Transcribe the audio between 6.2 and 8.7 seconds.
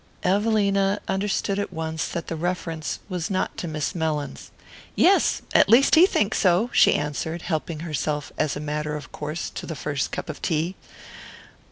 so," she answered, helping herself as a